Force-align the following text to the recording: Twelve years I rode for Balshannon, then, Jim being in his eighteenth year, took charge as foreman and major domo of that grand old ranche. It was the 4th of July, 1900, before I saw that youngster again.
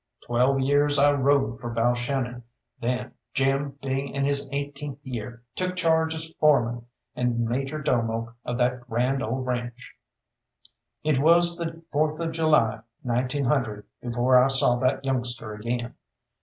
Twelve 0.25 0.61
years 0.61 0.97
I 0.97 1.13
rode 1.13 1.59
for 1.59 1.69
Balshannon, 1.69 2.41
then, 2.79 3.11
Jim 3.35 3.77
being 3.83 4.07
in 4.15 4.25
his 4.25 4.49
eighteenth 4.51 4.97
year, 5.03 5.43
took 5.55 5.75
charge 5.75 6.15
as 6.15 6.31
foreman 6.39 6.87
and 7.15 7.45
major 7.47 7.79
domo 7.79 8.33
of 8.43 8.57
that 8.57 8.89
grand 8.89 9.21
old 9.21 9.45
ranche. 9.45 9.95
It 11.03 11.19
was 11.19 11.55
the 11.55 11.83
4th 11.93 12.19
of 12.19 12.31
July, 12.31 12.79
1900, 13.03 13.85
before 14.01 14.43
I 14.43 14.47
saw 14.47 14.75
that 14.77 15.05
youngster 15.05 15.53
again. 15.53 15.93